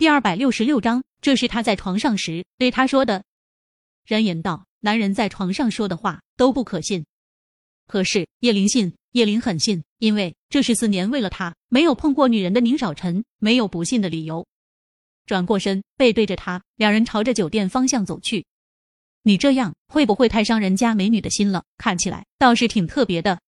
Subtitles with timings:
[0.00, 3.22] 第二百六十六章，这是他在床上时对他说的。
[4.06, 7.04] 人言道：男人在床上说的话都不可信。
[7.86, 14.46] 可是叶灵信，叶灵很信，因为这是四年为了他没有碰过女人的宁少臣没有不信的理由。
[15.26, 18.46] 转过身，背对着他，两人朝着酒店方向走去。
[19.22, 21.62] 你这样会不会太伤人家美女的心了？
[21.76, 23.38] 看起来倒是挺特别的。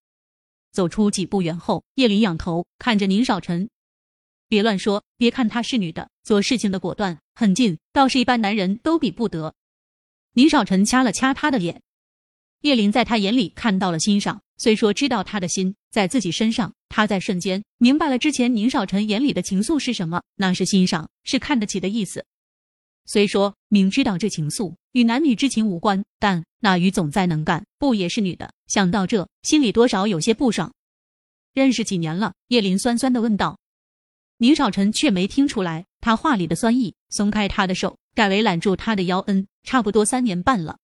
[0.71, 3.71] 走出几步远后，叶林仰头看着宁少臣
[4.53, 9.55] ：“别乱说，别看她是女的，做事情的果断很劲，倒是一般男人都比不得。”
[10.37, 11.81] 宁少臣掐了掐她的脸，
[12.61, 14.43] 叶林在他眼里看到了欣赏。
[14.59, 22.27] 虽说知道他的心在自己身上，他在瞬间明白了之前宁少臣眼里的情愫是什么，那是欣赏，是看得起的意思。
[23.07, 28.53] 虽说明知道这情愫与男女之情无关，但那鱼总在能干，不也是女的？
[28.67, 30.75] 想到这，心里多少有些不爽。
[31.55, 32.35] 认识几年了？
[32.49, 33.59] 叶林酸酸的问道。
[34.43, 39.21] 宁少臣却没听出来他话里的酸意，松开他的手，改为揽住他的腰。
[39.29, 40.79] 嗯，差不多三年半了。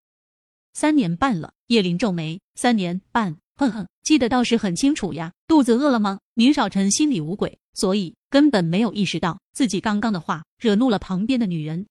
[0.75, 1.55] 三年半了。
[1.67, 2.41] 叶林皱眉。
[2.55, 5.33] 三年半，哼哼，记得倒是很清楚呀。
[5.48, 6.20] 肚子饿了吗？
[6.34, 11.89] 宁少臣心里无鬼，所以根本没有意识到自己刚刚的话惹怒了旁边的女人。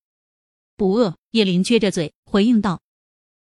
[0.78, 2.80] 不饿，叶林撅着嘴回应道。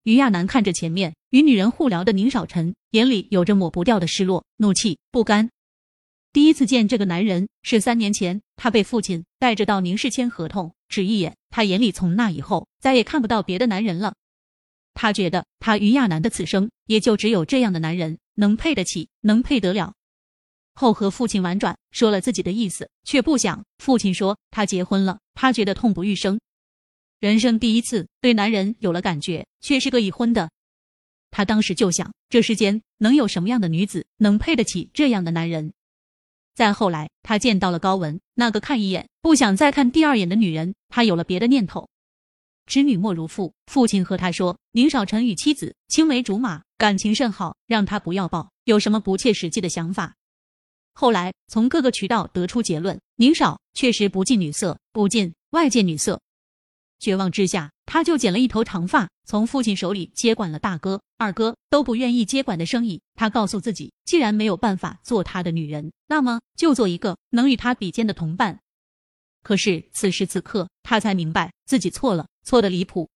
[0.03, 5.49] 于亚楠看着前面与女人互聊的宁少臣，眼里有着抹不掉的失落、怒气、不甘。
[6.33, 14.15] 第一次见这个男人是三年前，他被父亲带着到宁氏签合同，只一眼，他眼里从那以后再也看不到别的男人了。
[14.95, 19.95] 他觉得他于亚楠的此生也就只有这样的男人能配得起，能配得了。
[20.75, 26.39] 后和父亲婉转说了自己的意思，却不想父亲说他结婚了，他觉得痛不欲生。
[27.19, 30.49] 人生第一次对男人有了感觉，却是个已婚的。
[31.33, 35.73] 他当时就想，这世间能有什么样的女子能配得起这样的男人？
[36.61, 41.89] 再后来，他见到了高文，那个看一眼不想再看第二眼的女人，他有了别的念头。
[42.67, 50.13] 知女莫如父，父亲和他说，宁少臣与妻子青梅竹马，感情甚好，让他不要抱有什么不切实际的想法。
[50.93, 56.21] 后来从各个渠道得出结论，宁少确实不近女色，不近外界女色。
[57.01, 63.01] 绝望之下，他就剪了一头长发，从父亲手里接管了大哥、二哥都不愿意接管的生意。
[63.15, 68.61] 他告诉自己，既然没有办法做他的女人，那么就做一个能与他比肩的同伴。
[69.43, 73.09] 可是此时此刻，他才明白自己错了，错的离谱。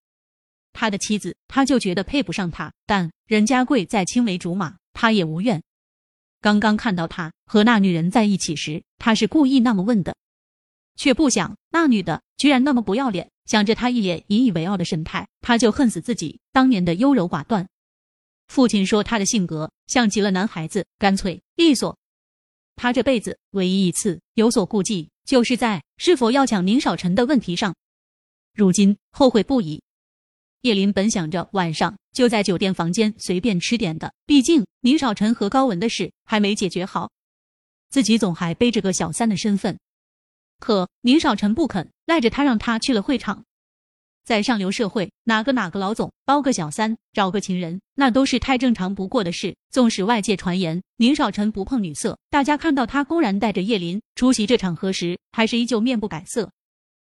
[0.73, 5.62] 他的妻子，他就觉得配不上他，但人家贵在青梅竹马，他也无怨。
[6.41, 10.17] 刚刚看到他和那女人在一起时，他是故意那么问的。
[10.97, 17.69] 却不想那女的居然那么不要脸，想着他一脸引以为傲的神态，他就恨死自己当年的优柔寡断。
[18.49, 21.97] 父亲说他的性格像极了男孩子，干脆利索。
[22.77, 27.75] 他这辈子唯一一次有所顾忌，就是在是否要抢宁少臣的问题上，
[28.53, 29.82] 如今后悔不已。
[30.62, 37.11] 叶林本想着晚上就在酒店房间随便吃点的，毕竟宁少臣和高文的事还没解决好，
[37.91, 39.78] 自己总还背着个小三的身份。
[40.64, 43.44] 可宁少臣不肯，赖着他让他去了会场。
[44.25, 49.54] 在上流社会，哪个哪个老总包个小三，找个情人，那都是太正常不过的事。
[49.70, 56.50] 纵使外界传言宁少臣不碰女色，大家看到他公然带着叶林出席这场合时，还是依旧面不改色。